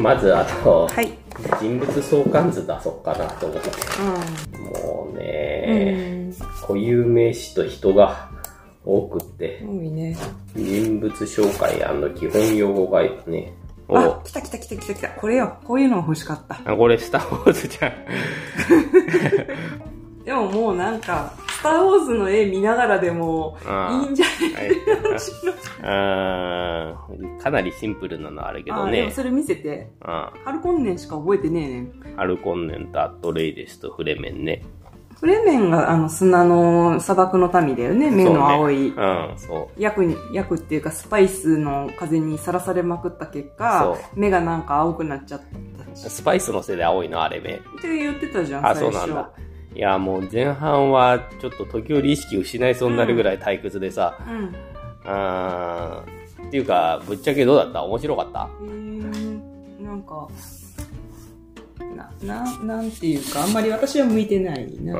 [0.00, 1.12] まずあと、はい。
[1.60, 3.68] 人物相関図出そうかなと思って。
[4.58, 6.34] もううね、ん。
[6.60, 8.30] 固有名詞と人が
[8.84, 10.16] 多くって、多いね。
[10.54, 11.80] 人物紹介
[12.14, 13.52] 基本用語ガイドね。
[13.88, 15.08] おあ、来た来た来た来た来た。
[15.08, 15.58] これよ。
[15.64, 16.60] こういうのが欲しかった。
[16.64, 17.92] あ、これスターウォーズじゃん。
[20.24, 24.32] でももうなんか、スターウォーズの絵見ながらでもあいいんじゃな
[24.64, 24.70] い
[27.42, 29.10] かなりシンプルなのあるけどね。
[29.10, 29.90] それ見せて。
[30.00, 32.16] あハルコンネンしか覚えてねえねん。
[32.16, 34.64] ハルコンネンとアットレイデスとフレメンね。
[35.20, 38.10] フレメンがあの砂の砂漠の民だよね。
[38.10, 38.88] 目の青い。
[38.88, 45.40] うん、そ薬に、薬っていうかスパイスの風にさらされまくった結果そ、目がなんか青くなっちゃっ
[45.76, 45.94] たう。
[45.94, 47.56] スパイスのせいで青いのあれ目。
[47.56, 48.98] って言ってたじゃん、あ、最初。
[48.98, 49.49] そうなんだ。
[49.74, 54.54] いや、もう前半はちょっと時折意識失いそうになるぐらい退屈でさ、うん。
[55.04, 57.82] あーっていうか、ぶっちゃけどうだった？
[57.84, 58.48] 面白かった？
[58.62, 60.28] へーなんか、
[61.94, 64.94] な、な、なんていうか、あんまり私は向いてないな。
[64.94, 64.98] う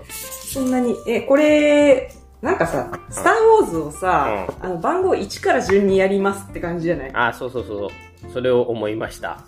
[0.00, 0.02] ん。
[0.08, 7.10] そんなに、え、これ、なんかさ、スターウォーズをさ、あの、番号1から順にやりますって感じじゃない？
[7.12, 8.32] あ、そうそうそう。
[8.32, 9.44] それを思いました。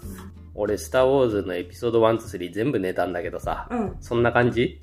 [0.59, 4.81] 俺、スター・ウォーズのエピソード1と3全部寝たんだけどさ、うん、そんな感じ？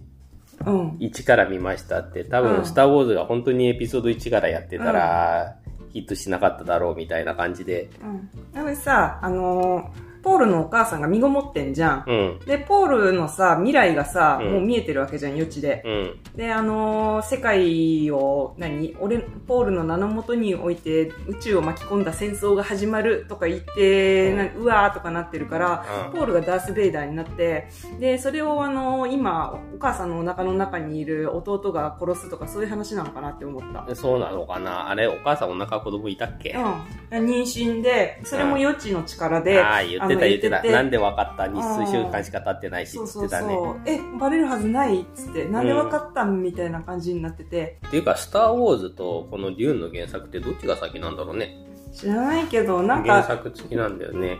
[0.65, 0.89] うん。
[0.99, 5.57] 1から見ましたって、多分、うんスター・ウォーズが本当にエピソード1からやってたら、
[5.91, 7.89] ヒットしなかっただろうみたいな感じで。
[8.01, 8.29] うん。
[8.53, 12.03] なのでさ、あのーポールのお母さんが身ごもってんじゃん。
[12.07, 12.39] うん。
[12.47, 15.83] で、ポールのさ、未来がさ、うんもう見えてるわけじゃん、余地で。
[15.85, 16.19] うん。
[16.35, 18.97] で、あのー世界を、何？
[18.99, 27.67] 俺、ポールの名のもとにおいて宇宙を巻き込んだ戦争が始まるとか言って、うんなうわーとかなってるから、うんポールがダース・ベイダーになって、
[27.99, 33.95] で、それをあのー今、お母さんのお腹の中にいる弟が殺すとかそういう話なのかなって思った。
[33.95, 34.89] そうなのかな？
[34.89, 36.55] あれ、お母さんお腹子供いたっけ？
[37.11, 37.25] うん。
[37.25, 40.63] 妊娠で、それも余地の力で、ああ、言ってのた言ってた。
[40.63, 41.47] なんでで分かった？
[41.47, 43.55] 日数週間しか経ってないしそうそうって言ってたね。
[43.55, 44.15] そう。
[44.15, 45.01] え、バレるはずない？
[45.01, 46.41] っつって、なんでわかったん？
[46.41, 51.55] みたいな感じになってて、っていうか、スター・ウォーズとこのデューンの原作ってどっちが先なんだろうね。
[51.93, 54.37] 知らないけど、なん原か、作付きなんだよね。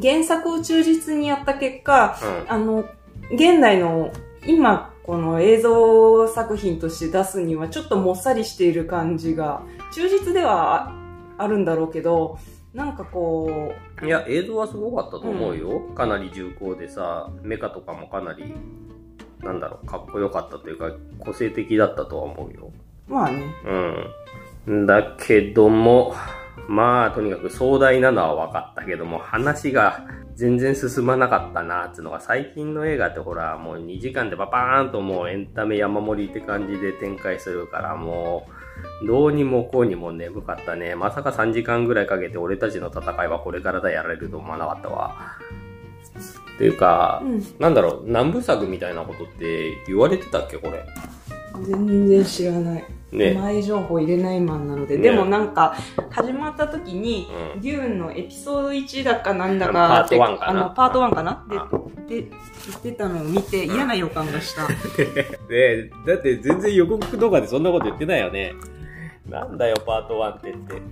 [0.00, 2.18] 原作を忠実にやった結果、
[2.48, 2.52] うん。
[2.52, 2.84] あの、
[3.32, 4.12] 現代の、
[4.46, 10.94] 今、この映像作品として出すにはちょっともっさりしている感じが、忠実ではあ
[11.38, 12.38] あるんだろうけど、
[12.72, 13.74] なんかこ
[14.04, 15.80] いや、映像はすごかったと思うよ。
[15.94, 18.54] かなり重厚でさ、メカとかもかなり、
[19.40, 20.90] なんだろう、かっこよかったというか、
[21.20, 22.72] 個性的だったとは思うよ。
[23.08, 23.44] う、まあね、
[24.66, 24.86] うん。
[24.86, 26.14] だけども、
[26.68, 30.04] まあ、とにかく壮大なのは分かったけども、話が
[30.34, 38.61] 全然進まなかったな、っていうのが、最近の映画ってほら、もう2時間でパパーンともうエンタメ山盛りって感じで展開するから、もう、
[39.06, 40.94] どうにもこうにも眠かったね。
[40.94, 45.38] まさか3時間ぐらいかけて俺たちの戦いはこれからだやられると思わなかったわ。
[46.54, 50.84] っていうか、うんなんだろう、南部作みたいなことって言われてたっけ、これ。
[51.60, 52.84] 全然知らない。
[53.12, 53.34] ね。
[53.34, 55.74] 前情報入れないマンなので、ねでもなんか、
[56.10, 61.46] 始まった時に、うんデューンのエピソード1だかなんだかって、パート1かなあの、パート1かな？
[61.50, 61.68] あ
[62.08, 64.66] で、で、言ってたのを見て嫌な予感がした。
[64.68, 64.74] ね
[66.06, 68.54] だって全然予告動画でそんなこと言ってないよね。
[69.28, 70.82] なんだよ、パート1ってって。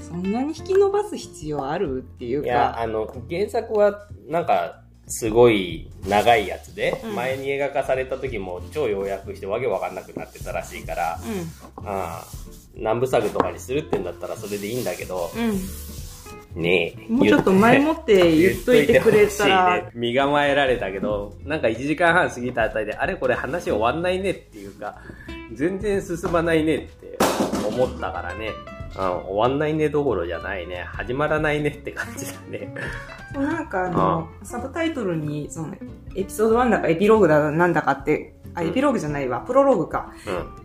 [0.00, 12.26] そんなに引き伸ばす必要あるっていういや、か、あの、原作は、なんか、すごい長いやつで、うん前に映画化された時も超要約してわけわかんなくなってたらしいから、うああ
[12.74, 15.30] 南部作とかにするってんだったらそれでいいんだけど、
[16.56, 17.06] ん、ねえ。
[17.08, 17.16] うん。
[17.18, 24.98] もうちょっと前もって言っといてくれたら、身構えられたけど、なんか1時間半過ぎたあたりで、あれこれ話終わんないねっていうか、
[25.52, 27.18] 全然進まないねって
[27.66, 28.50] 思ったからね。
[28.96, 30.84] うん、終わんないねどころじゃないね。
[30.84, 32.74] 始まらないねって感じだね。
[33.32, 35.74] そうなんかあの、サブタイトルに、その、
[36.14, 40.12] エピソード1だかエピローグだなんだかって、あ、うんエピローグじゃないわ、プロローグか。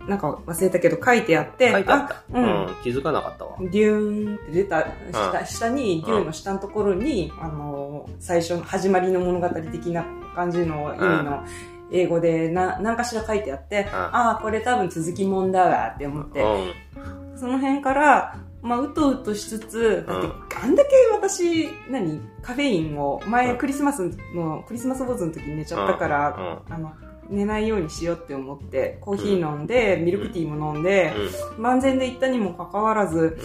[0.00, 0.08] うん。
[0.08, 2.14] なんか忘れたけど書いてあって、書いてあった。
[2.32, 3.56] ううんん、気づかなかったわ。
[3.58, 10.04] デューンって出た下,、下に、デューンの下のところに、あの、最初の始まりの物語的な
[10.36, 11.44] 感じの意味の
[11.90, 17.19] 英語でな、何かしら書いてあって、ああ、これ多分続きもんだわって思って、うん。
[17.40, 20.32] その辺から、まあ、うとうとしつつ、だって、うん
[20.62, 22.20] あんだけ私、何？
[22.42, 23.56] カフェインを、前うん。
[23.56, 26.92] クリスマスの、クリスマス坊主の時に寝ちゃったから、あの、
[27.30, 31.14] 寝ないようにしようって思って、コーヒー飲んで、ミルクティーも飲んで、
[31.56, 33.38] 万全で行ったにもかかわらず、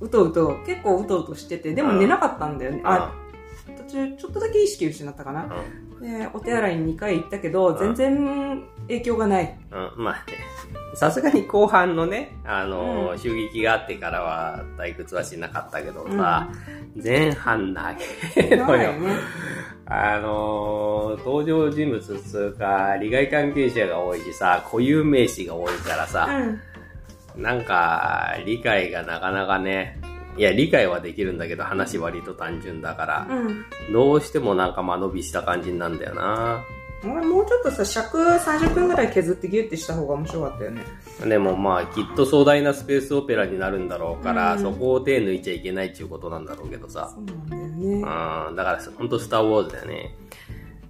[0.00, 2.82] うとうと、結構うとうとしてて、でも寝なかったんだよね。
[2.84, 3.12] あ、
[3.76, 5.46] 途中、ちょっとだけ意識失ったかな。
[6.00, 9.56] で、お手洗いに2回行ったけど、全然影響がない。
[9.70, 10.36] うん、まあね。
[10.96, 16.50] さすがに後半のね、あの、うん、襲撃があってからは退屈はしなかったけどさ、
[16.96, 18.92] うん、前半投げのよ。
[18.94, 19.10] ね、
[19.84, 26.28] あの登場人物つうか、利害関係者が多いしさ、固有名詞が多いからさ、
[27.36, 30.00] うん、なんか、理解がなかなかね、
[30.38, 33.28] いや、理解はできるんだけど、話割と単純だから、
[33.92, 36.64] どうしてもなんか間延びした感じなんだよな。
[37.02, 40.82] もうちょっとさ、尺30分ぐらい削ってギュッてした方が面白かったよね。
[41.24, 47.12] でもまあ、きっと壮大なスペースオペラになるんだろうから、うん、そこを手抜いちゃいけないっていうことなんだろうけどさ。
[47.14, 47.94] そうなんだよね。
[48.48, 50.16] うん、だから本当スターウォーズだよね。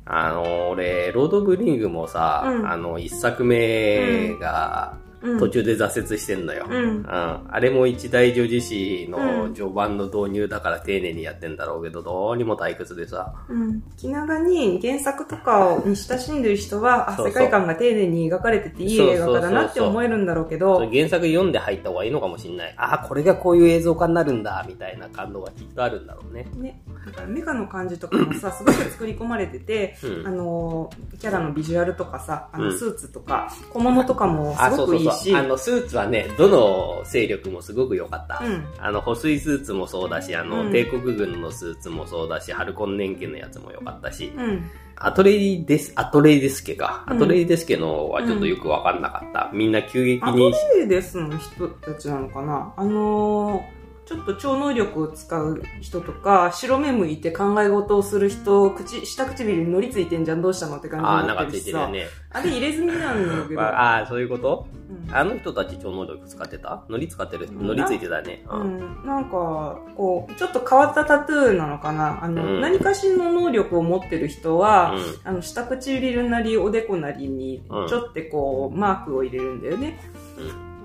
[0.04, 4.98] あの、俺、ロード・オブ・リングもさ、うん、あの、一作目が、
[5.38, 6.66] 途中で挫折してんのよ。
[6.68, 6.76] うん。
[6.76, 13.34] うん、あれも一大女子誌の序盤の導入だから丁寧にやってんだろうけど、どうにも退屈でさ。
[13.48, 13.82] うん。
[13.96, 20.88] 気長に原作とかに親しんでる人は、あ、世界観が丁寧に描かれてていい映画だなって思えるんだろうけど。
[20.90, 22.74] 原作読んで入った方がいいのかもしんない。
[22.76, 26.46] あ、これがこういう映像化になるんだ、みたいな感動がきっとあるんだろうね。
[26.56, 26.82] ね。
[27.06, 35.15] だからメカの感じとかもさ、 すごく作り込まれてて、うん、あの、キャラのビジュアルとかさ、あの、スーツとか、小物とかもすごくいいし。
[35.34, 38.44] あの、スーツはね、どの勢力もすごく良かった。
[38.44, 47.04] うん、あの、保水スーツもそうだし、あの、うん、帝国軍のスーツもそうだし、ハルコン年家のやつも良かったし、うん、アトレイデス、アトレイデスケか。
[47.06, 49.50] アトレイデスケのはちょっとよくわかんなかった。
[49.52, 50.22] みんな急激に。
[50.22, 52.72] アトレイデスの人たちなのかな？
[52.76, 53.75] あのー
[54.06, 61.86] ちょっと超能力を使う人とか、白目向いて考え事をする人、口、下唇に乗りついてんじゃん、どうしたのって感じになってるしさ。
[61.86, 62.06] あ、ね。
[62.30, 63.60] あれ入れ墨なんだけど。
[63.66, 64.68] ああ、そういうこと、
[65.08, 66.84] うん、あの人たち超能力使ってた？
[66.88, 67.48] 乗り使ってる？
[67.52, 68.44] 乗りついてたね。
[68.48, 69.04] うん。
[69.04, 72.22] なんか、こう、ちょっと変わったタトゥーなのかな？
[72.22, 79.98] あの、うん、何かしらの能力を持ってる人は、うん、あの、下唇なりおでこなりに、ちょっとこう、マークを入れるんだよね。
[80.38, 80.75] うん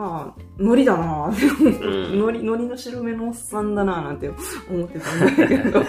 [0.00, 1.28] まあ、ノリだな。
[1.28, 4.30] ぁ、うん、 ノリ、ノリの白目のおっさんだなぁなんて
[4.70, 5.82] 思ってたんだけど、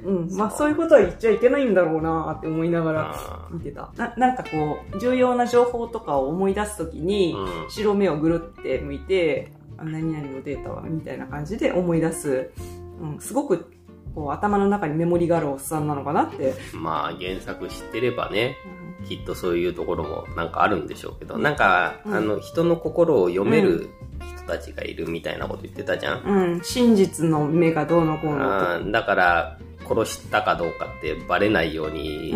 [0.06, 0.70] うん、まあそう。
[0.70, 3.14] いうことは言っちゃいけないんだろうなって思いながら
[3.50, 3.90] 見てた。
[3.98, 7.36] な、なんかこう、重要な情報とかを思い出すときに、
[7.68, 12.50] 白目をぐるって向いて、何々のデータはみたいな感じで思い出す、
[12.98, 13.70] うん、すごく
[14.14, 16.54] こう頭の中にメモリがあるおっさんなのかなって。
[16.72, 23.90] まあ原作知ってればね、うん、きっとそういうところもなんかあるんでしょうけど、なんか、うん、あの人の心を読める
[24.36, 26.22] 人たちがいるみたいなこと言ってたじゃん。
[26.22, 28.90] うん、真実の目がどうのこうのと。
[28.90, 32.34] だから殺したかどうかってバレないように、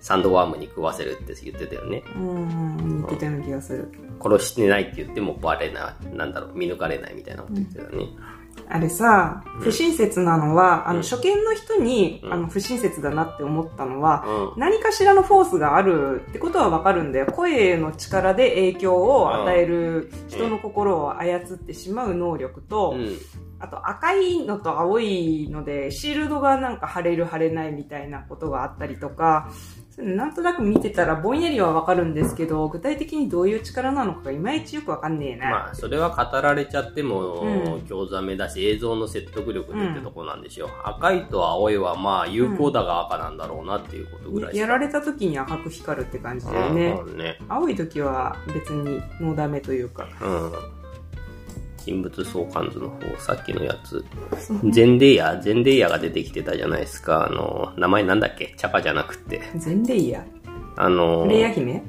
[0.00, 2.02] サンドワームに食わせるって言ってたよね。
[2.16, 3.88] うん、言ってたような気がする。
[4.20, 7.88] 殺してないって言ってもバレない、なんだろう、見抜かれないみたいなこと言ってたね。
[7.92, 8.37] うん
[8.68, 14.24] あれさ、不親切なのは、あの、初見の人に、あの、不親切だなって思ったのは、
[14.56, 17.26] 何かしらのフォースがあるってことはわかるんだよ。
[17.26, 22.96] 声の力で影響を与える、人の心を操ってしまう能力と、
[23.60, 29.50] あと赤いのと青いので、シールドがなんか腫れる腫れないみたいなことがあったりとか、
[29.98, 35.50] なんとなく見てたらぼんやりはわかるんですけど、具体的にどういう力なのかがいまいちよくわかんねえな。
[35.50, 40.68] まあ、それは語られちゃっても、興ざめだし、映像の説得力でってとこなんでしょう。
[40.68, 46.96] うん、赤いと青いはまあ、有効だが赤なんだろうなっていうことぐらい、うん、やられた時に赤く光るって感じだよね。
[47.16, 50.06] ね青い時は別にノーダメというか。
[50.22, 50.77] うん
[51.88, 54.04] 人物相関図の方、さっきのやつ。
[54.70, 57.26] ゼンデイヤ、ゼンデイヤが出てきてたじゃないですか。
[57.26, 58.54] あの、名前なんだっけ？
[58.58, 59.40] チャカじゃなくて。
[59.56, 60.24] ゼンデイヤ？
[60.76, 61.82] あの、レイヤ姫？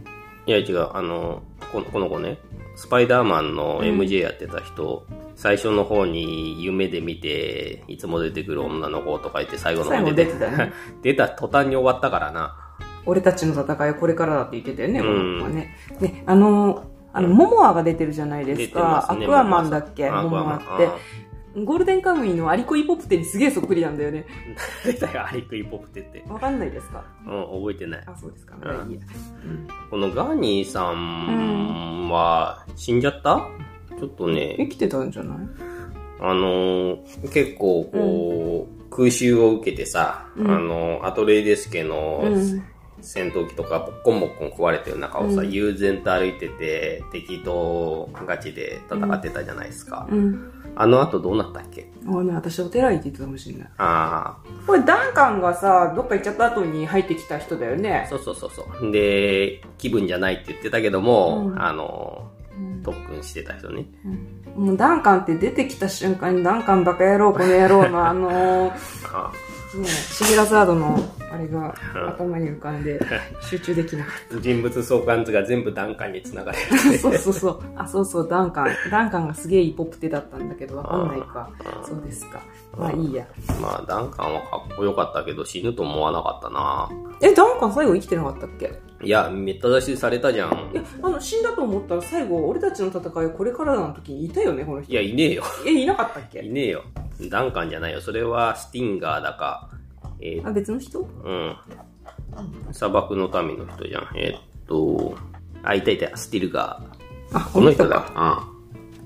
[0.46, 2.39] いや違う、あの、このこの子ね、
[2.75, 10.72] スパイダーマンの MJ やってた人、うん、最初の方に夢で見て、いつも出てくる女の子とか言って最後の方で出てた、ね、
[11.03, 12.56] 出た途端に終わったからな。
[13.06, 15.75] 俺たちの戦いはこれからだって言ってたよね、うん、このね。
[16.00, 19.06] ね、あの、あの、モモアが出てるじゃないですか。
[19.10, 20.10] すね、アクアマンだっけ？
[20.12, 20.89] モモアって。
[21.66, 24.28] ゴールデンカムイのアリコイポプテにすげえそっくりなんだよね。
[24.86, 26.24] 誰だよ、アリコイポプテって。
[26.30, 27.04] わかんないですか？
[27.25, 28.04] うん、覚えてない。
[28.06, 28.56] あ、そうですか。
[28.62, 29.01] うん、いいや、
[29.89, 33.48] このガーニーさんは、死んじゃった、
[33.98, 34.56] ちょっとね。
[34.60, 35.38] 生きてたんじゃない？
[36.22, 42.24] あのー、結構こう、空襲を受けてさ、あの、アトレイデス家の、
[43.01, 50.08] 戦闘機とかボッコンボッコン壊れてる中をさ、うん、悠然と歩いてて、敵とガチで戦ってたじゃないですか。
[50.10, 51.91] うん、あの後どうなったっけ？
[52.08, 53.70] あね、私お寺行ってたかもしれない。
[53.77, 54.38] ああ。
[54.65, 58.08] これダンカンがさ、どっか行っちゃった後に入ってきた人だよね。
[58.10, 58.91] そうそうそうそう。
[58.91, 62.29] で、気分じゃないって言ってたけども、うん、あの、
[62.84, 63.86] 特訓してた人ね。
[64.56, 68.72] もうダンカンって出てきた瞬間にダンカンバカ野郎この野郎のあの
[69.72, 71.00] ー、ね、シゲラザードの
[71.31, 71.74] あれが
[72.07, 73.00] 頭に浮かんで
[73.41, 76.77] 集中できなかっ人物相関図が全部ダンカンにつながれた。
[76.98, 77.59] そうそうそう。
[77.75, 78.67] あ、そうそう、ダンカン。
[78.91, 81.50] ダンカンがすげえいいポップテだったんだけど、わかんないか。
[81.83, 82.41] そうですか。
[82.77, 83.25] まあいいや。
[83.62, 86.89] まあ、ダンカンはかっこよかったけど、死ぬと思わなかったな
[87.21, 88.71] え、ダンカン最後生きてなかったっけ？
[89.01, 90.51] いや、めった出しされたじゃん。
[90.74, 94.91] いや、あの、死んだと思ったら最後、俺たちの戦いこれからの時にいたよね、この人。
[94.91, 95.43] いや、いねえよ。
[95.65, 96.39] え、いなかったっけ？
[96.39, 96.83] いねえよ。
[97.29, 98.01] ダンカンじゃないよ。
[98.01, 99.69] それはスティンガーだか。
[100.21, 100.99] えー、あ、別の人？
[100.99, 101.55] うん。
[102.71, 104.09] 砂漠の民の人じゃん。
[104.15, 105.17] えー、っと、
[105.63, 107.38] あ、いたいた、スティルガー。
[107.38, 108.45] あ、この人だ。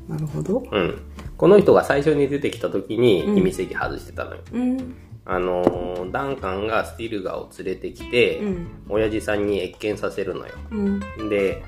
[0.09, 0.15] うん。
[0.15, 0.63] なるほど。
[0.71, 1.01] うん。
[1.37, 4.41] この人が最初に出てきた時に秘密石外してたのよ。
[4.51, 4.95] うん。
[5.25, 10.53] あのダンカンがスティルガーを連れてきて、うん、親父さんに謁見させるのよ。
[10.71, 11.63] うん、で、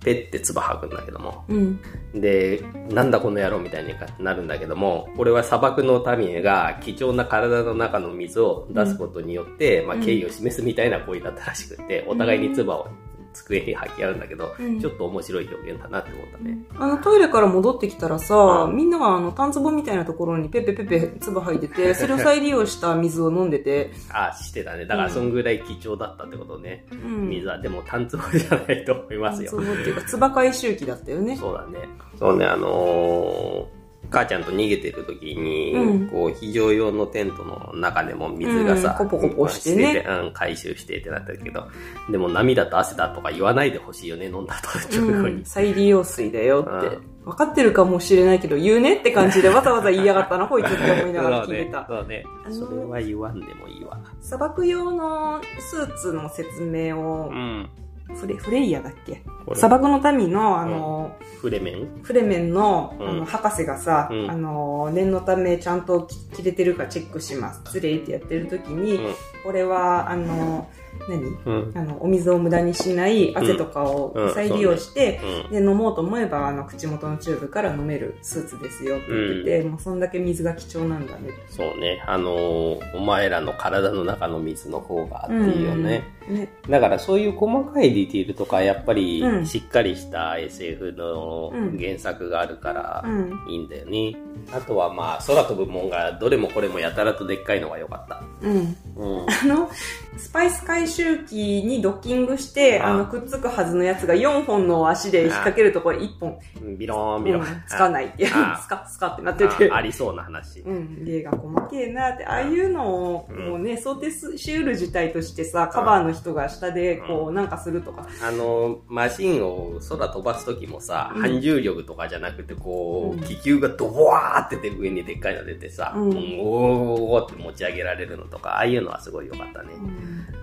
[0.00, 1.80] ペッて唾吐くんだけども、うん、
[2.14, 12.88] で、なんだこの野郎みたいになるんだけども、これは砂漠の民が貴重な体の中の水を出すことによって、まあ、敬意を示すみたいな行為だったらしくて、お互いに唾を
[13.32, 16.58] 机に吐き合うんだけど、うん、ちょっと面白い表現だなって思ったね。
[16.76, 18.36] あの、トイレから戻ってきたらさ、
[18.68, 23.92] うん、みんながあの、タンツボみたいなところにペペペペ唾吐いてて、それを再利用した水を飲んでて。
[24.12, 24.86] あ、してたね。
[24.86, 26.86] だからそんぐらい貴重だったってことね。
[26.92, 29.50] うん、水は、でもタンツボじゃないと思いますよ。
[29.50, 31.36] タンツボっていうか、唾回収器だったよね。
[31.36, 31.88] そうだね。
[32.18, 33.77] そうね、あのー
[34.10, 40.04] 母ちゃんと逃げてる時に、うん、こう、非常用のテントの中でも水がさ、うん、コポコポしてね。
[40.08, 41.68] うん、回収してってなったけど、
[42.10, 46.98] でも涙と汗だとか言わないでほしいよね、飲んだと、直に、再利用水だよって。
[47.24, 51.84] 分かってるかもしれないけど、言うねって感じでわざわざ言いやがったな、こいつって思いながら 聞いてた。
[51.86, 52.24] そうね。
[52.44, 54.00] そねそれは言わんでもいいわ。
[54.22, 57.68] 砂漠用のスーツの説明を、うん
[58.14, 59.22] フレ、フレイヤだっけ？
[59.54, 62.00] 砂漠の民の、あの、うん、フレメン？
[62.02, 67.60] フレメンの、あの、博士がさ、うん、あの、念のためちゃんと切れてるかチェックします。
[67.66, 70.68] 失礼ってやってる時に、うん、これは、あの、
[71.08, 81.30] 何、うん、あの、お水を無駄にしない汗とかを再利用して、うん、で、飲もうと思えば、あの、口元のチューブから飲めるスーツですよって言ってて、もうそんだけ水が貴重なんだね。
[81.48, 82.02] そうね。
[82.06, 86.17] あのー、お前らの体の中の水の方がっていうよね。
[86.28, 93.04] ねだからそういう細かいディティールとか、やっぱり、しっかりした SF の原作があるから、
[93.48, 94.16] いいんだよね。
[94.52, 98.22] あとはまあ、空飛ぶもんが、どれもこれもやたらとでっかいのが良かった。
[98.42, 98.76] うん。
[98.96, 99.70] うん、あの、
[100.18, 106.38] スパイス回収機にドッキングして、あの、くっつくはずのやつが4本の足で引っ掛けるところ1本。
[106.76, 107.62] ビローンビローン。
[107.66, 108.12] つかない。
[108.18, 109.70] いや、スカスカってな ってて。
[109.70, 110.60] ありそうな話。
[110.60, 111.04] うん。
[111.04, 118.06] 例が細けえなって、ああいうのを、もうね、想定しうる事態としてさ、カバーの人が下でこう、なんかするとか。
[118.22, 126.08] あの、マシンを空飛ばすときもさ、反重力とかじゃなくて、こう、気球がドボワーって上にでっかいの出てさ、うん、
[126.40, 129.68] おーって持ち上げられるのとか、ああいうのはすごい良かったね。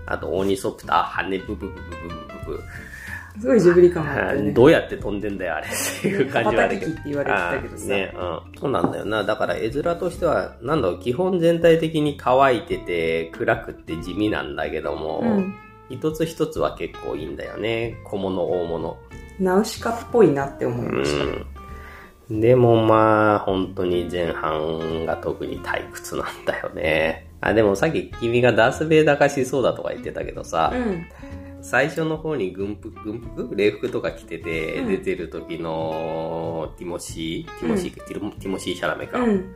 [0.06, 1.78] あと、オニソプター、羽ブブブブブ
[2.46, 2.62] ブブ。
[3.38, 5.70] すごいジブリ感ある、ね、 どうやって飛んでんだよ、あれっ
[6.00, 6.92] ていう感じはあるけど。
[6.92, 7.86] って言われてたけどさ。
[7.88, 8.40] ね、うん。
[8.58, 9.24] そうなんだよな。
[9.24, 15.54] だから絵面としては、なんだろう、基本全体的に乾いてて、暗くって地味なんだけども、うん、
[15.90, 17.98] 一つ一つは結構いいんだよね。
[18.04, 18.96] 小物、大物。
[19.38, 21.24] ナウシカっぽいなって思いました。
[21.24, 21.46] うん
[22.28, 27.25] でもまあ、本当に前半が特に退屈なんだよね。
[27.40, 31.06] あ、でもさっき君がダース・ベイダー化しそうだとか言ってたけどさ、うん、
[31.62, 33.54] 最初の方に軍服、軍服？
[33.54, 39.54] 礼服とか着てて、出てる時のティモシー、ティモシー、うん、ティモシー・シャラメか、うん、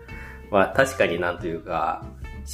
[0.50, 2.04] は確かになんというか、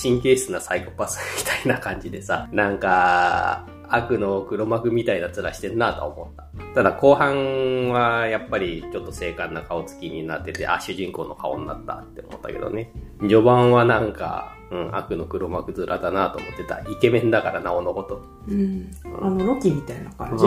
[0.00, 6.44] 神経質なサイコパスみたいな感じでさ、なんか、悪の黒幕みたいな面してんなとは思った。
[6.74, 12.90] ただ後半はやっぱりちょっと精悍な顔つきになってて、あ、主人公の顔になったって思ったけどね。
[13.20, 16.80] 序盤はなんか、うん、悪の黒幕面だなと思ってた。
[16.80, 18.22] イケメンだからなおのこと。
[18.48, 18.90] うん。
[19.22, 20.44] あの、ロキみたいな感じ。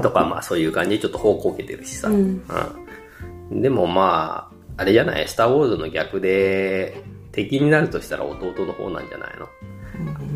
[0.00, 2.08] とかまあそういう感じでちょっと方向けてるしさ。
[2.08, 2.42] うん、
[3.50, 7.02] うん、でもまあ、あれじゃない、スターウォーズの逆で、
[7.32, 9.48] 敵になるとしたら弟の方なんじゃないの？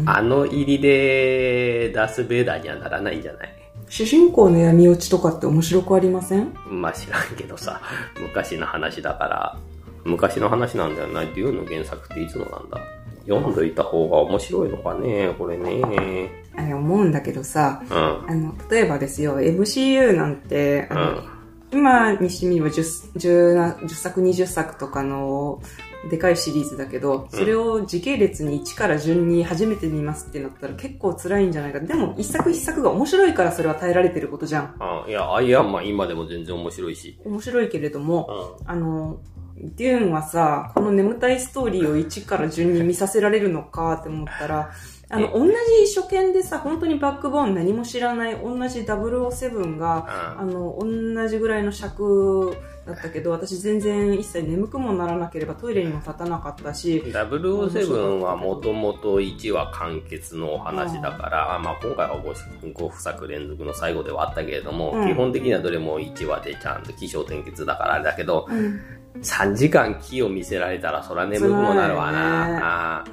[0.07, 3.55] あの入りでダース・ベイダーにはならないんじゃない？
[3.89, 6.55] 主人公の闇落ちとかって面白くありません？
[6.71, 7.81] まあ知らんけどさ、
[8.19, 9.59] 昔の話だから、
[10.05, 11.21] 昔の話なんだよな。
[11.23, 12.79] デューンの原作っていつのなんだ？
[13.27, 16.31] 読んどいた方が面白いのかね、これね。
[16.57, 21.25] あれ思うんだけどさ、うん、あの、例えばですよ、MCU なんて、あの、うん、
[21.73, 25.63] 今にしてみれば 10, 10, 10作20作とかの
[26.11, 31.81] でかいシリーズだけど、それを時系列に1から順に初めて見ますってなったら結構辛いんじゃないか。
[31.81, 34.77] でも一作一作が面白いからそれは耐えられてることじゃん。
[34.81, 37.19] あいや、アイアンマン今でも全然面白いし。
[37.25, 39.21] 面白いけれども、うん、あの、
[39.63, 44.71] デューンはさ、この眠たいストーリーを1から順に見させられるのかって思ったら、
[45.13, 45.53] あの、同じ
[45.95, 57.03] 初見でさ、本当にバックボーン何も知らない同じ007が、あの、同じぐらいの尺だったけど、私全然一切眠くもならなければトイレにも立たなかったし。
[57.05, 68.81] 007はもともと1話完結のお話だから、あまあ今回は 5, 5作連続の最後ではあったけれども、うん、基本的にはどれも1話でちゃんと起承転結だからあれだけど、うん、
[69.23, 73.05] 3時間木を見せられたらそら眠くもなるわな。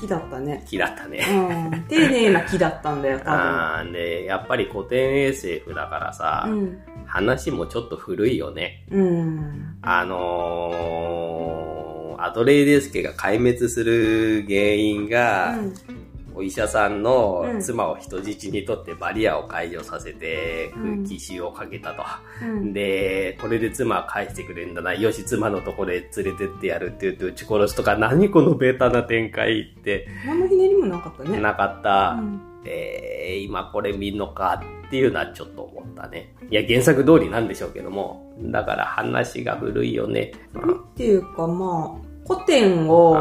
[0.00, 0.64] 木だったね。
[0.66, 1.24] 木だったね。
[1.28, 1.84] うん。
[1.84, 3.32] 丁寧な木だったんだよ、多分。
[3.32, 8.86] あで、やっぱり古典 SF だからさ、うん、話もちょっと古いよね。
[8.90, 9.76] うん。
[9.82, 15.74] あのー、アドレイデスケが壊滅する原因が、うん
[16.34, 20.72] お医者さんの妻を人質にとってバリアを解除させて、
[21.06, 22.02] 奇襲をかけたと、
[22.42, 24.94] うん、で、これで妻は返してくれるんだな。
[24.94, 30.08] よし、妻のところへ連れてってやるって言って撃ち殺すとか、何このベタな展開って。
[30.26, 31.40] 何のひねりもなかったね。
[31.40, 32.18] なかった。
[32.20, 36.34] うん、えー、今これ見んのかっていうのはちょっと思ったね。
[36.50, 38.34] いや、原作通りなんでしょうけども。
[38.40, 40.32] だから話が古いよね。
[40.52, 43.20] 古いっていうかまあ、古典を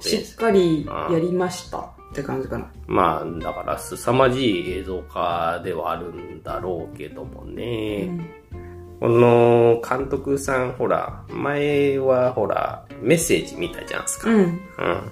[0.00, 1.99] しっかりやりました。
[2.10, 2.70] って感じかな。
[2.86, 8.08] まあ、だから、凄まじい映像化ではあるんだろうけどもね。
[8.52, 14.28] うん、この監督さん、ほら、前はほら、メッセージ見たじゃんすか。
[14.28, 14.36] うん。
[14.38, 14.60] うん。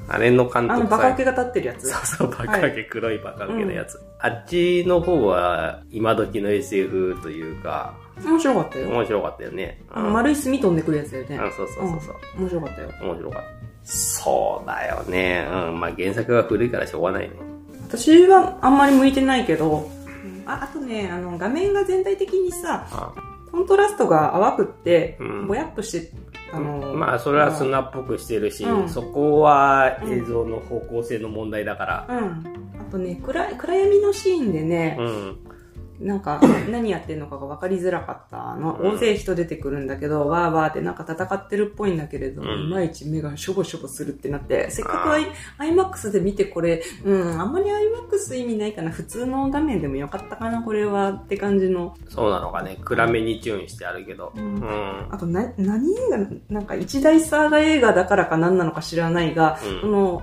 [0.09, 0.73] あれの監督さん。
[0.73, 1.89] あの、バカウケが立ってるやつ。
[1.91, 3.97] そうそう、バカウケ、黒いバカウケのやつ。
[3.97, 8.89] はい、あっちの方は、今時の SF というか、面白かったよ。
[8.89, 9.81] 面白かったよね。
[9.91, 11.39] あの、丸い墨飛んでくるやつだよね。
[11.39, 12.91] あそうそうそうそう、うん、面白かったよ。
[13.03, 13.58] 面白かった。
[13.91, 15.49] そうだよね。
[15.51, 15.81] うん。
[15.81, 17.37] まあ原作が古いからしょうがないね。
[17.89, 19.91] 私はあんまり向いてないけど、
[20.45, 23.15] ああとね、あの、画面が全体的にさ、あ
[23.51, 26.13] コントラストが淡くって、うん、ぼやっとして、
[26.53, 32.07] あのまあ、それは砂っぽくしてるし、うん、そこは映像の方向性の問題だから。
[32.09, 32.45] うん。
[32.81, 35.39] あとね、暗暗闇のシーンでね、うん、
[36.01, 36.41] なんか、
[36.71, 38.79] 何やってんのかが分かりづらかったの。
[38.83, 45.27] 大勢人出てくるんだけど、わーわーってなんか戦ってるっぽいんだけれど、いまいち目がしょぼしょぼするってなって、せっかくアイ
[45.59, 48.91] IMAX で見てこれ、うん、あんまり IMAX 意味ないかな。
[48.91, 51.97] 普通の画面でもよかったかな、これはって感じの。
[52.09, 52.79] そうなのかね。
[52.85, 54.33] 暗めにチューンしてあるけど。
[54.37, 54.55] うん。
[54.57, 56.19] うん、あと、な、何映画、
[56.49, 60.23] なんか一大サーガ映画だからか何なのか知らないが、うん、この、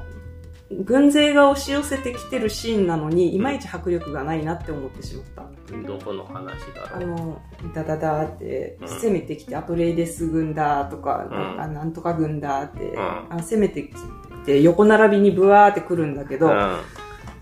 [0.84, 5.46] 軍勢が押し寄せてきてるシーンなのに、いまいち迫力がないなって思ってしまった。
[5.88, 7.04] どこの話だろう？
[7.04, 7.42] あの、
[7.74, 13.94] ダダダって、攻めてきて、アトレイデス軍だとか、なんかなんとか軍だって、あ攻めてき
[14.46, 16.82] て、横並びにブワーってくるんだけど、あ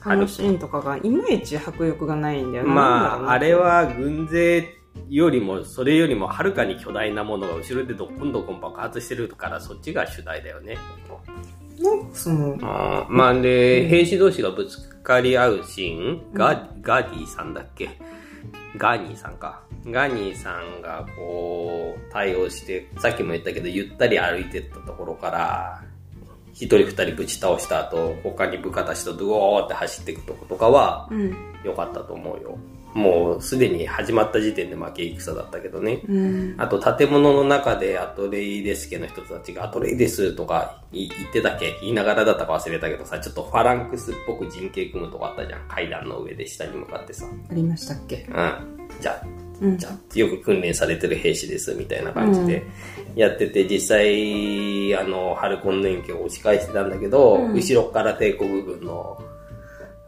[0.05, 2.65] のシーンとかがいまいち迫力がないんだよ。
[2.65, 2.69] ね。
[2.69, 4.77] まあ、あれは軍勢
[5.09, 10.77] よりも、それよりもはるかに巨大なものが後ろでどこんどこん爆発してるから、そっちが主題だよね。
[11.79, 17.89] なんかその、あまあで、兵士同士がぶつかり合うシーン、ガガディさんだっけ？
[18.77, 19.61] ガーニーさんか。
[19.85, 25.83] ガーニーさんがこう、対応して、さっきも言ったけど、ゆったり歩いてったところから、
[26.53, 31.09] 一人二人ぶち倒した後、他に部下たちとドゥーって走っていくとことかは、
[31.63, 32.57] 良かったと思うよ。
[32.93, 36.01] もうすでに始まった時点で負け戦だったけどね。
[36.07, 41.75] うん、あと建物の中でアトレイデス家の人たちがアトレイデスとか言ってたっけ？
[41.81, 45.67] 言いながらだったか忘れたけどさ、ちょっとファランクスっぽく陣形組むとこあったじゃん。
[45.67, 47.25] 階段の上で下に向かってさ。
[47.49, 48.27] ありましたっけ？
[48.29, 48.87] うん。
[49.01, 49.23] じゃ
[49.77, 52.63] じゃあ、よく訓練されてる兵士です、みたいな感じで
[53.15, 59.23] やってて、実際、あの、ハルコンの延期を押し返してたんだけど、うん、後ろから帝国軍の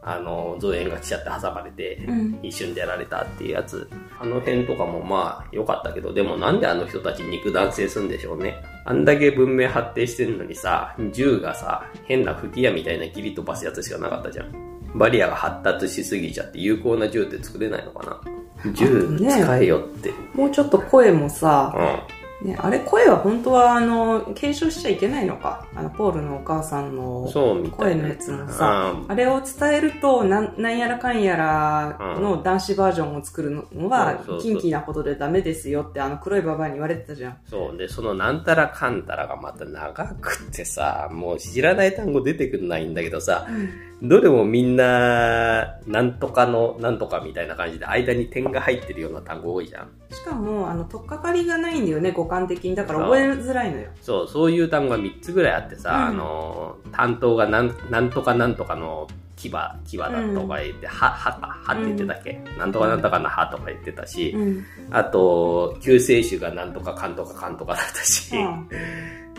[0.07, 2.07] あの、造園が来ちゃって挟まれて、
[2.43, 3.89] 一瞬でやられたっていうやつ。
[4.19, 8.55] あの辺とかもまあ良かったけど、でもなんであの人たち肉弾性するんでしょうね。
[8.85, 14.53] あんだけ文明発展してるのにさ、銃がさ、変な吹き矢みたいな切り飛ばすやつしかなかったじゃん。
[14.93, 18.21] バリアが発達しすぎちゃって有効な銃って作れないのか
[18.63, 20.15] な銃使えよって、ね。
[20.35, 25.65] もうちょっと声もさ、うんね、あれ声は本当はあの継承しちゃいけないのか。
[25.75, 27.27] あのポールのお母さんの
[27.71, 37.37] 声のやつもさ、あれを伝えるとなんなんやらかんやらの男子バージョンを作るのは近畿なことでダメですよってあの黒いババアに言われてたじゃん。
[37.49, 37.77] そう。
[37.77, 43.69] でそのなんたらかんたらがまた長くってさもう知らない単語出てくるないんだけどさ、うん。
[44.07, 49.89] どれもみんな、なんとかの、なんとかみたいな感じで、間に点が入ってるような単語多いじゃん。
[50.11, 52.75] しかも、あの、とっかかりがないんだよね、五感的に。
[52.75, 53.89] だから覚えづらいのよ。
[54.01, 59.49] そう、そういう単語が3つぐらいあってさ、うん、あの、担当がなん、なんとかなんとかの牙、
[59.85, 68.35] 牙だとか言って、うん、は、はか、はって言ってたっけ、うん、なんとかなんとかのはとか言ってたし、うん、あと、救世主がなんとかかんとかかんとかだったし、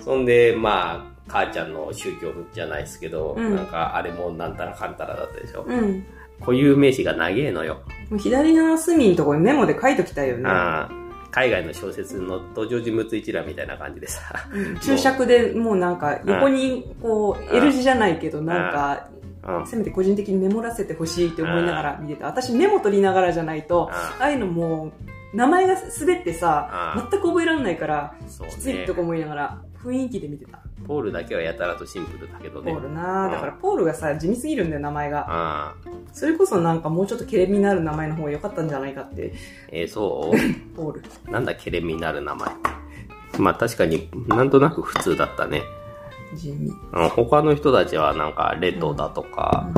[0.05, 3.57] そんで、まあ、母ちゃんの宗教じゃないですけど、うん。
[3.57, 5.65] なんかあれもなんたらかんたらだったでしょ。
[5.67, 6.05] うん。
[6.41, 7.83] 固有名詞が長えのよ。
[8.11, 10.45] もう左の隅のところにメモで書いときたいよね。
[10.47, 14.23] あー海外の小説の登場人物一覧みたいな感じでさ。
[14.53, 19.09] うん注釈でもうなんか横にこう L 字じゃないけどなんか
[19.43, 19.67] うん。
[19.67, 22.27] せめて個人的にメモらせてほしいって思いながら見てた。
[22.27, 24.93] 私メモ取りながらじゃないと、あああいうのも
[25.35, 28.15] う名前が滑ってさあ、全く覚えられないから、
[28.49, 28.95] きついねと。
[28.95, 30.61] か思いながら雰囲気で見てた。
[30.87, 32.73] ポールだけはやたらとシンプルだけどね。
[32.73, 35.75] ポールなうんだからポールがさ、地味すぎるんだよ、名前が。
[36.13, 39.33] それこそなんかもうちょっとケレミのある名前の方が良かったんじゃないかって、
[39.71, 40.37] えーそう？
[40.77, 41.03] ポール。
[41.31, 42.49] なんだ、ケレミになる名前？
[43.39, 45.63] まあ確かになんとなく普通だったね。
[46.35, 46.71] 地味。
[46.93, 49.69] うん他の人たちはなんか、レトだとか、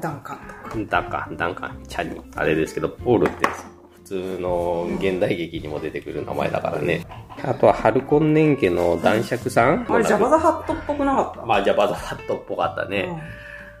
[0.00, 0.78] ダンカンとか。
[0.88, 3.62] ダンカン、ダンカン、チャニ、あれですけど、ポールって普
[4.12, 7.06] 通の現代劇にも出てくる名前だからね。
[7.42, 11.46] あとは、ハルコンネン家の男爵さんあれ、ジャバザハットっぽくなかった？
[11.46, 13.08] まあ、ジャバザハットっぽかったね。
[13.08, 13.18] うん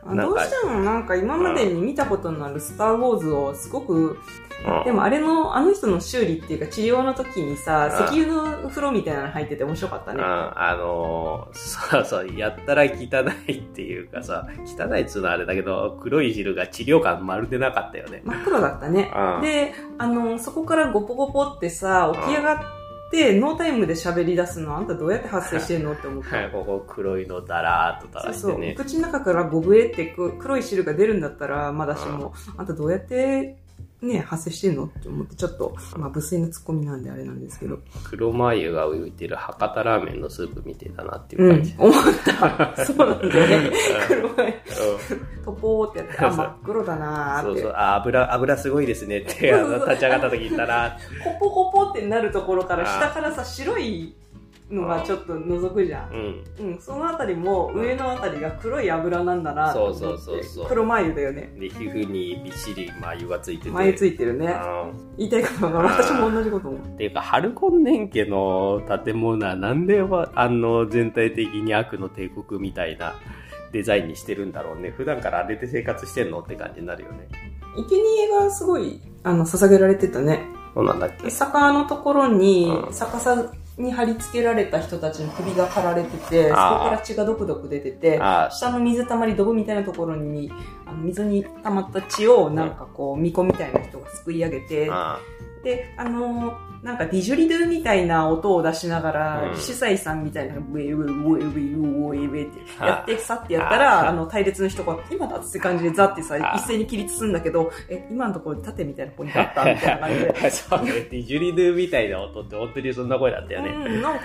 [0.04, 4.18] どうしてもなんか今までに見たことのあるスター・ウォーズをすごく、うん
[4.84, 10.22] でもあれの、あの人の修理っていうか治療の時にさ、うん石油の風呂みたいなの入ってて面白かったね。
[10.22, 11.54] ああのー
[11.92, 12.88] そうそう、やったら汚
[13.48, 18.22] いっていうかさ、汚いっつうのはあれだけど、黒い汁が治療感まるでなかったよね。
[18.24, 19.38] 真っ黒だったねう。
[19.38, 22.64] んで、あの、そこからゴポゴポってさ、起き上がって、
[23.12, 26.36] ノータイムで喋り出すのあんたどうやって発生してんのって思った。
[26.36, 28.50] はい、ここ黒いのだらーっと垂そうそう。
[28.52, 28.74] らしてね。
[28.74, 33.56] 口の中からボブエってく黒い汁が出るんだったらまだしも、あんたどうやって
[34.02, 37.78] ね、発生してんのって思って、ちょっと、まあ、無粋なツッコミなんであれなんですけど。
[38.04, 41.94] 黒マー油が浮いてる博多ラーメンのスープみてえだなっていううん感じ。、思っ
[42.74, 42.84] た。
[42.84, 43.72] そうなんだよね。
[44.08, 44.30] 黒い。
[44.30, 47.46] うんトポーってやって、あ、真っ黒だなーって。
[47.46, 50.96] そうそう、あ、油、油すごいですねって、あの、立ち上がった時に言ったら、
[51.40, 54.14] コポコポってなるところから、あ下からさ、白い
[54.70, 56.44] のがちょっと覗くじゃん。
[56.60, 56.66] うん。
[56.72, 61.52] うん、そのあたりも、上のあたりが黒い油なんだなと思ってそうそうそうそう黒眉だよね。
[61.58, 63.70] で、皮膚にびっしりマー油がついてて。
[63.70, 64.46] 眉ついてるね。
[64.46, 66.80] うん言いたいことが私も同じこと思う。
[66.80, 73.14] っていうか、ハルコンネン家の建物はなんでわあの全体的に悪の帝国みたいな
[73.72, 74.90] デザインにしてるんだろうね。
[74.90, 77.28] 普段からあれで生活してんのって感じになるよね。
[77.76, 80.44] 生贄がすごい、あの、捧げられてたね。
[80.74, 81.30] そうなんだっけ？
[81.30, 90.52] 坂のところにう、ん逆さに貼り付けられた人たちの首が刈られてて、そこから血がドクドク出てて、あ下の水たまり、ドブみたいなところに、
[90.86, 95.18] あの水に溜まった血を、なんかこう、巫女みたいな人がすくい上げて、あ
[95.62, 109.62] で、あのーなんかディジュリドゥみたいな音を出しながら、うん司祭さんみたいな、ウェイウェイウェイウェイウェイウェイってあやって、さってやったら、ああの、隊列の人が、今だって感じでザってさ、あ一斉に起立するんだけど、え、今のところで立てみたいなポイントあった？
[109.72, 110.50] みたいな感じで。
[110.50, 110.90] そうね。
[110.90, 113.68] ディジュリドゥみたいな音って本当にそんな声だったよね。
[113.70, 114.22] うん、なんか、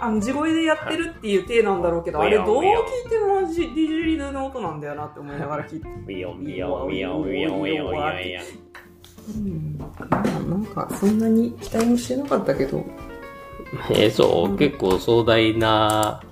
[0.00, 2.66] あの、地声でやってるっていう体なんだろうけど、あれどう聞
[3.06, 5.86] いてもジディジュリドゥの音なんだよなって思いながら聞いて。
[6.04, 8.42] ビヨンビヨンビヨンビヨンビヨンビヨンビヨン。
[9.28, 12.84] うん、なんか、そんなに期待もしてなかったけど。
[13.90, 16.22] えーそう、結構壮大な、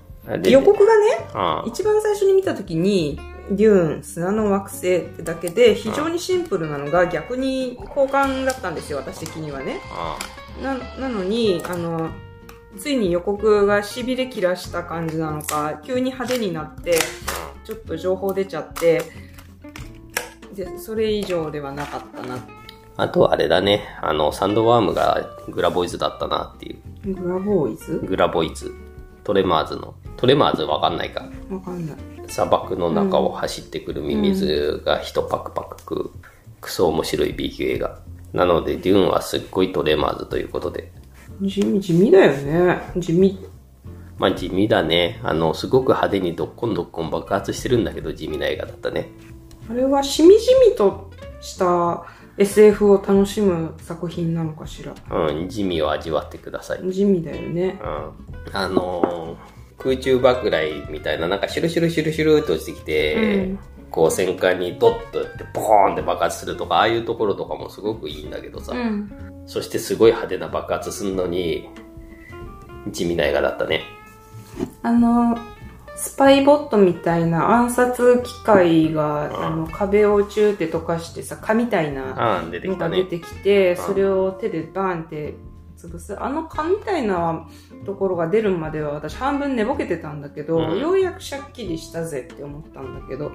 [0.44, 3.18] 予告がね、あ一番最初に見た時に、
[3.50, 9.81] デューン、砂の惑星ってだけで、非常にシンプルなのが逆に好感だったんですよ、私的にはね。
[9.92, 10.18] あ
[10.62, 12.11] な、なのに、あの、
[12.79, 16.98] ついに予告が痺れ切らした感じなのか、急に派手になって、
[17.64, 19.03] ちょっと情報出ちゃって、
[20.55, 22.38] で、それ以上ではなかったな。
[23.01, 27.15] あとはあれだね、あの、サンドワームがグラボイズだったなっていう。
[27.15, 27.99] グラボーイズ？
[27.99, 28.73] グラボイズ。
[29.25, 29.95] トレマーズの。
[30.17, 31.27] トレマーズわかんないか。
[31.51, 31.97] わかんない。
[32.29, 36.11] 砂漠の中を走ってくるミミズが一パクパク食う、
[36.61, 37.99] クソ面白い B 級映画。
[38.33, 40.93] なので、デューンはすっごいトレマーズということで。
[41.41, 42.83] 地味、地味だよね。
[42.99, 43.39] 地味。
[44.19, 45.21] まあ地味だね。
[45.23, 49.09] あの、すごく派手にどっこんどっこん爆発してるんだけど、地味な映画だったね。
[49.71, 51.11] あれはしみじみと
[51.41, 52.05] した
[52.38, 54.95] SF を楽しむ作品なのかしら。
[55.11, 56.81] うん、地味を味わってください。
[56.81, 56.90] うん。
[56.90, 57.79] 地味だよね。
[58.53, 63.59] あのー空中爆雷みたいな、なんかシュルシュルシュルシュルって落ちてきて、うん
[63.90, 68.73] こう戦艦にドッとやってボーンって爆発するとか、ああいうところとかもすごくいいんだけどさ。
[68.73, 69.11] うん。
[69.47, 71.69] そしてすごい派手な爆発するのに、
[72.88, 73.83] 地味な映画だったね。
[74.85, 75.37] あの、
[76.01, 82.41] スパイボットみたいな暗殺機械が、あの、壁をチューって溶かしてさ、蚊みたいな。
[82.51, 85.35] のが出てきて、んそれを手でバーンって
[85.77, 86.19] 潰す。
[86.19, 87.47] あの蚊みたいな
[87.85, 93.33] ところが出るまでは私半分寝ぼけてたんだけど、うんようやくシャッキリしたぜって思ったんだけど、う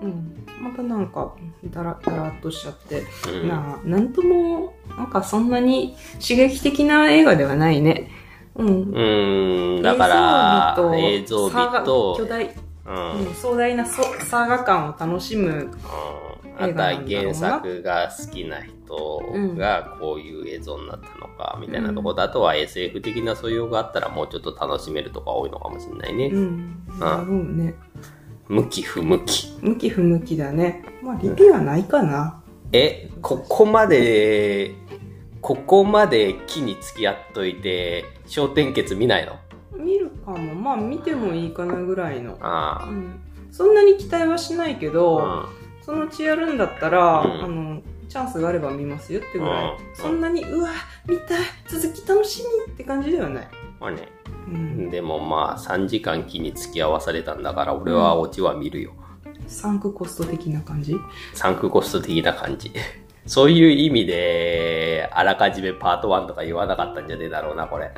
[0.00, 0.46] うん。
[0.60, 3.02] またなんか、だら、だらっとしちゃって、
[3.42, 3.48] ん。
[3.48, 8.08] なあ、なんとも、なんかそんなに刺激的な映画ではないね。
[8.56, 9.76] うん。
[9.76, 12.54] うん、だから、映映像美とと、巨大、
[12.86, 15.50] うん、うん壮大なそサーガ感を楽しむ。
[15.50, 15.70] うん
[16.56, 26.26] あとは原作が好きな人がこういう映像になったのかみたいなところと、あとは SF 的な素養があったらもうちょっと楽しめるとか多いのかもしれないね。
[26.26, 26.82] うん。
[27.00, 27.74] なるほどね。
[28.48, 29.56] 向き不向き。
[29.60, 30.84] 向き不向きだね。
[31.02, 32.40] まあ、リピはないかな。
[32.72, 34.74] え、ここまで、
[35.44, 39.38] ここまで木に付き合っといて、焦点結見ないの？
[39.76, 40.54] 見るかも。
[40.54, 42.38] まあ、見てもいいかなぐらいの。
[42.40, 43.20] あうん。
[43.52, 45.48] そんなに期待はしないけど、あ。
[45.82, 49.72] そのうちやるんだったら、うんあの、チャンスがあれば見ますよってぐらい。
[49.72, 50.70] うんそんなに、うわ、
[51.06, 53.48] 見たい、続き楽しみって感じではない。
[53.78, 54.08] まあね。
[54.48, 54.88] うん。
[54.88, 58.94] でもまあ3時間木に付き合わされたんだから俺はオチは見るよ。
[59.46, 60.96] サンクコスト的な感じ？
[61.34, 62.72] サンクコスト的な感じ。
[63.26, 67.92] そういう意味で、あらかじめパート1とか言わなかったんじゃねえだろうな、これ。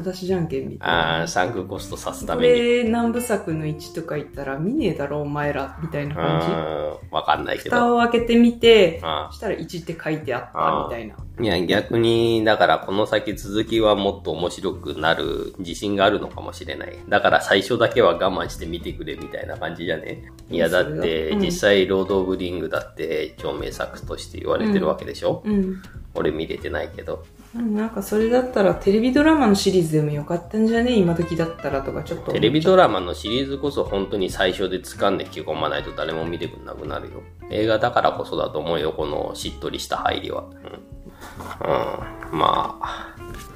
[0.00, 1.28] 後出しじゃんけんみたいあなあ、。
[1.28, 2.60] サンクコストさすたこめに。
[2.60, 7.76] れ何部作の1とか言ったら見ねえだろお前らみたいな感じうん、わかんないけど。
[7.76, 16.98] 蓋を開けてみてあしたら1って書いてあったみたいないや、逆に、だからこの先続きはもっと面白くなる自信があるのかもしれない。
[17.08, 20.22] だから最初だけは我慢して見てくれみたいな感じじゃね？
[20.50, 25.82] いや、だって、うん実際、ロード・オブ・リングだって超名作として言われてるわけでしょ、うん
[26.12, 27.24] 俺見れてないけど。
[27.52, 30.92] うんなんかそれだったらテレビドラマのシリーズでもよかったんじゃね？
[30.92, 37.22] 今時だったらとかちょっとテレビドラマのシリーズこそ本当に最初で掴んで着込まないと誰も見てくんなくなるよ。
[37.50, 40.44] 映画だからこそだと思うよ、このしっとりした入りは。
[40.44, 42.32] うん。
[42.32, 42.78] うん、ま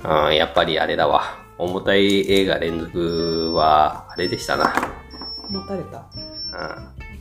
[0.03, 1.23] あ、うん、やっぱりあれだわ。
[1.57, 4.75] 重たい映画連続は、あれでしたな。
[5.49, 5.99] 持たれた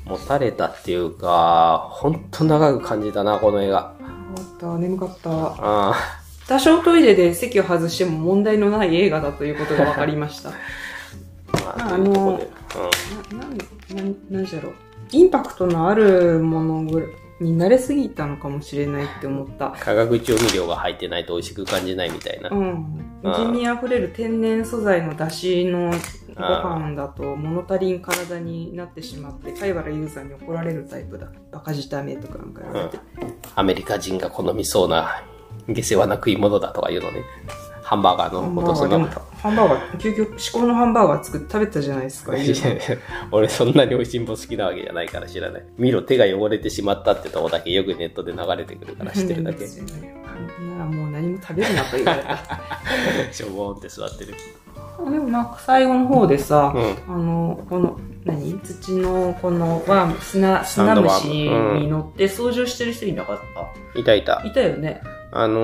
[0.07, 0.11] うん。
[0.11, 3.93] 持たれたっていうか、本当長く感じたな、この映画。
[4.35, 10.51] 終わった眠かったあ多少トイレで席を外しても問題のない映画だということが分かりました。
[11.53, 13.37] まあ、あというとこで。
[13.37, 13.57] ななん
[13.95, 14.73] なんなんじゃろう。
[15.11, 19.67] インパクトのあるものぐらいに慣れすぎたのかもしれないって思った。
[19.67, 19.73] うん。
[19.73, 22.49] 化学調味料が入ってないと美味しく感じないみたいな。
[22.49, 22.85] うん。
[23.23, 25.93] あ地味あふれる天然素材の出汁の
[26.35, 31.27] ご飯だと物足りん体になってしまって貝原優さんに怒られるタイプだ。
[31.51, 32.99] バカ舌めとかなんか言われて、
[33.55, 35.23] アメリカ人が好みそうな
[35.69, 37.23] 下世話な食い物だとか言うのね。
[37.83, 39.25] ハンバーガーのことそのバーガーでも。
[39.37, 42.55] ハンバーガー究極至高のハンバーガー作って食べたじゃないですかいや
[43.29, 45.65] 俺そんなに美味しんぼ好きなわけじゃないから知らない。
[45.77, 49.67] 見ろ、手が汚れてしまったってとこだけよくネットで流れてくるから知ってるだけ。
[49.67, 52.33] しならもう何も食べるなと言われた
[53.45, 54.33] ょぼーんって座ってる。
[55.11, 58.59] でもなんか最後の方でさ、うあのこの何？
[58.59, 63.39] 土のこのワーム砂砂虫に乗って操縦してる人いなかっ
[63.93, 64.41] た、いたいた。
[64.45, 65.01] いたよね
[65.35, 65.59] あの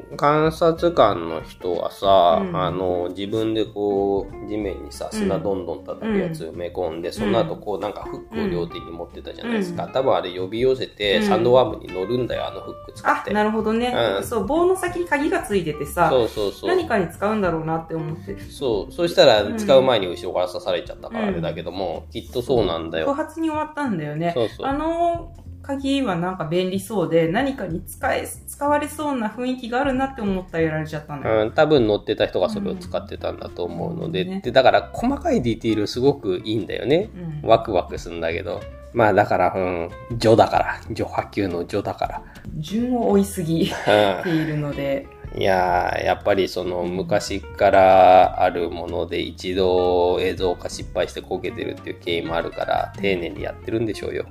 [0.00, 2.56] ー観察官の人はさ、うん。
[2.56, 9.84] あのー自分でこう、地面にさ、砂どんどん叩くやつ埋め込んで、その後こうなんかフックを両手に持ってたじゃないですか。
[9.84, 9.92] うん。
[9.92, 11.22] 多分あれ呼び寄せて、うん。
[11.22, 13.30] サンドワームに乗るんだよ、あのフック使って。
[13.30, 14.24] あなるほどね、うん。
[14.24, 16.68] そう棒の先に鍵がついててさそうそうそう。
[16.68, 18.38] 何かに使うんだろうなって思って。
[18.40, 18.92] そう。
[18.92, 23.14] そしたら使う前に後ろから刺されちゃったからあれだけども、きっとそうなんだ不よ。
[23.14, 24.32] 発に終わったんだよね。
[24.34, 24.66] そうそう。
[24.66, 25.32] あの
[25.66, 37.10] 鍵はなんか便利そうで何かに使え使われそうな雰囲気があるなって思ったらやられちゃったのよ、うん、多分乗ってた人がそれを使ってたんだと思うので、うんねでだから細かいディティールすごくいいんだよね。
[37.42, 38.60] うんワクワクするんだけど。
[38.92, 40.80] まあだから、うん、序だから。
[40.94, 42.22] 序波級の序だか
[42.58, 44.22] 順を追いすぎら。
[44.22, 45.42] ているのでうん。
[45.42, 54.26] いやー、やっぱりその昔からあるもので一度映像化失敗してこけてるっていう経緯もあるから、丁寧にやってるんでしょうよ。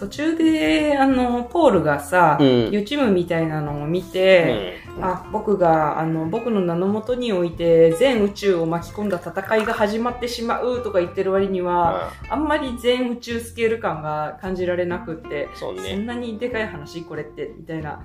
[0.00, 2.70] 途中であのポールがさ、うん。
[2.70, 5.04] 予知夢みたいなのを見うて、ん。
[5.04, 15.94] あ僕があの僕の名のもとにおいて全宇宙を巻き込んだ戦いが始まってしまうとか言ってる割には、あんまり全宇宙スケール感が感じられなくって、そね。
[15.94, 18.02] んなにでかい話これってみたいな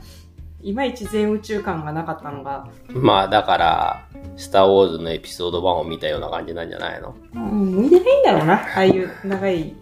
[0.61, 4.05] いまいち全宇宙感がなかったのが、まあだから、
[4.35, 7.15] スター・ウォーズのエピソード1を見たような感じなんじゃないの？
[7.35, 9.75] うん、向いてないんだろうなああいう長い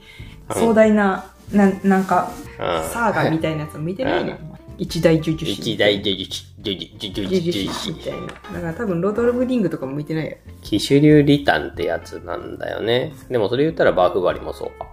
[0.52, 2.90] 壮大な、なんなんかうん。
[2.90, 4.40] サーガみたいなやつ向いてないね、
[4.78, 8.16] 一大呪術師一大呪術、呪術、呪呪術、術呪師みたい術。
[8.16, 13.14] なだから多分ロード・オブ・リングとかも向いてないよ騎手流リタンってやつなんだよね。
[13.30, 14.88] でもそれ言ったらバーフバリもそうか。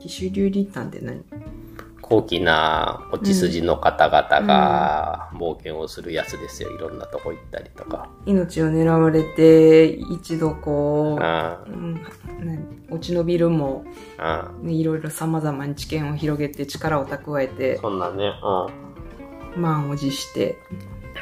[0.00, 1.22] 騎手流リタンって何？
[2.02, 6.70] 高貴な落ち筋の方々が冒険をするやつですよ。
[6.70, 8.10] いろんなとこ行ったりとか。
[8.26, 12.04] 命を狙われて一度こう、あうん、
[12.40, 12.58] 何
[12.90, 13.84] 落ち延びるも、
[14.62, 17.80] ね、いろいろ様々に知見を広げて力を蓄えてあ。
[17.80, 18.32] そんなね。
[19.56, 20.58] 満を持して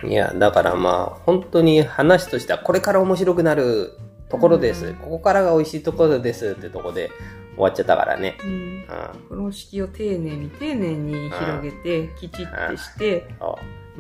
[0.04, 3.92] いや、だからまあ、本当に話としては、これから面白くなる
[4.30, 4.86] ところです。
[4.86, 7.10] うんここからが美味しいところですってとこで
[7.56, 8.38] 終わっちゃったからね。
[8.42, 8.84] うんうん。
[9.28, 13.26] 風呂敷を丁寧に丁寧に広げて、きちってして、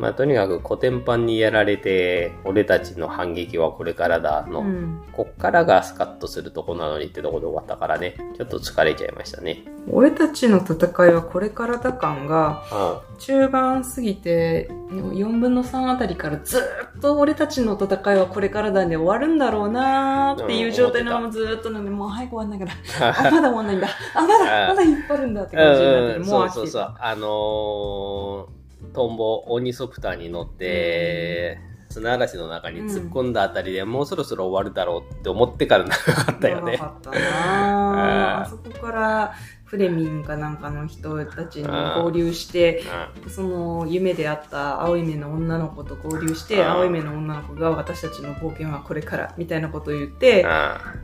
[0.00, 9.64] まあ、とにかく古典版にやられて、俺たちの反撃はこれからだの、うんこっからがスカッとするとこなのにってとこで終わったからね、ちょっと疲れちゃいましたね。
[9.90, 16.62] 俺たちの戦いはこれからだ感が、う中盤過ぎて、4分の3あたりからず
[16.96, 23.88] っと俺たちの戦いはこれからだね、終わるんだろうなーっていう状態のままずっとなんで、もう早く終わんないから、 あ、まだ終わんないんだ。
[24.14, 26.60] あ、まだ、まだ引っ張るんだって感じになってもそうう飽きてた。
[26.60, 26.94] そうそう。
[26.98, 28.59] あのー
[28.92, 31.58] トンボ、オニソプターに乗って、
[31.90, 36.72] 砂嵐の中に突っ込んだあたりで、もうそろそろ終わるだろうって思ってから長かったよね。
[36.72, 37.20] 長かったなー
[38.42, 39.32] あそこから、
[39.70, 42.82] フレミンかなんかの人たちに合流して、
[43.28, 50.50] その夢であった青い目の女の子と合流して、うん青い目の女の子が私たちの冒険はこれから、みたいなことを言って、うん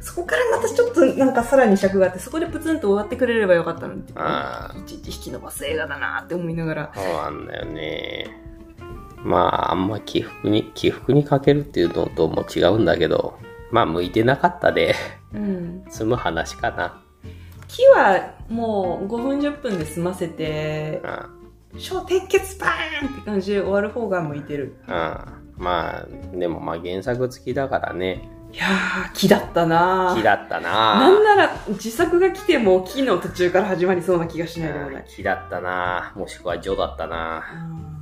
[0.01, 6.93] そこからまたちょっとなんかさらに尺があって、そこでプツンと終わってくれればよかったのに、うんいちいち引き伸ばす映画だなって思いながら。
[6.93, 8.47] そうなんだよね。
[9.23, 13.39] まあ、あんま起伏に、起伏にかけるっていうのとも違うんだけど、
[13.71, 14.97] まあ、向いてなかったで、
[15.33, 15.85] うん。
[15.91, 17.06] 済む話かな。
[17.69, 21.03] 木はもう5分10分で済ませて
[21.73, 21.81] う、ん。
[21.81, 24.77] 小鉄血バーンって感じで終わる方が向いてる。
[24.87, 24.93] うん。
[25.59, 35.05] まあ、でもまあ原作付きだからね、いやー、木だったなー木だったなんななら自作が来ても木の途中から始まりそうな気がしないでもない。
[35.09, 37.96] 木だったなもしくはジョだったなうん